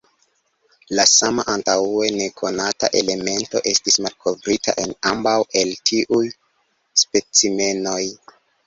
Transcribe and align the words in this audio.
La 0.99 1.03
sama 1.09 1.45
antaŭe 1.55 2.07
nekonata 2.15 2.91
elemento 3.03 3.63
estis 3.75 4.01
malkovrita 4.07 4.77
en 4.87 4.99
ambaŭ 5.15 5.39
el 5.63 5.79
tiuj 5.93 6.25
specimenoj. 7.07 8.05